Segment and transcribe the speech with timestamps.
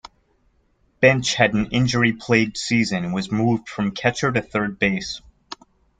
[0.99, 5.21] Bench had an injury plagued season and was moved from catcher to third base.